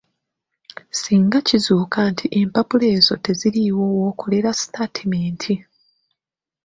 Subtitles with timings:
[0.99, 5.53] Singa kizuuka nti empapula ezo teziriiwo w’okolera sitaatimenti.